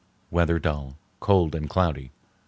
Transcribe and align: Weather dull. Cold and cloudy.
Weather 0.31 0.57
dull. 0.57 0.97
Cold 1.19 1.53
and 1.53 1.69
cloudy. 1.69 2.09